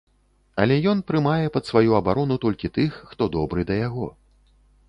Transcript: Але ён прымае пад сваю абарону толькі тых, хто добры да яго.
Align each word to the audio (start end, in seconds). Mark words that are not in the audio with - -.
Але 0.63 0.77
ён 0.91 1.03
прымае 1.11 1.45
пад 1.57 1.69
сваю 1.71 1.91
абарону 1.99 2.39
толькі 2.47 2.73
тых, 2.79 2.99
хто 3.13 3.23
добры 3.37 3.61
да 3.73 3.81
яго. 3.87 4.09